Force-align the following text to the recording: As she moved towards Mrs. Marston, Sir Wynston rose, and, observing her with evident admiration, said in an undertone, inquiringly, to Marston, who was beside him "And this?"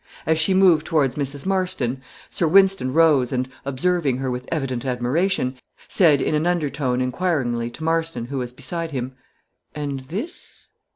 As 0.25 0.39
she 0.39 0.55
moved 0.55 0.87
towards 0.87 1.15
Mrs. 1.15 1.45
Marston, 1.45 2.01
Sir 2.27 2.47
Wynston 2.47 2.91
rose, 2.91 3.31
and, 3.31 3.47
observing 3.63 4.17
her 4.17 4.31
with 4.31 4.49
evident 4.51 4.83
admiration, 4.83 5.59
said 5.87 6.23
in 6.23 6.33
an 6.33 6.47
undertone, 6.47 7.01
inquiringly, 7.01 7.69
to 7.69 7.83
Marston, 7.83 8.25
who 8.25 8.39
was 8.39 8.51
beside 8.51 8.89
him 8.89 9.11
"And 9.75 9.99
this?" 9.99 10.71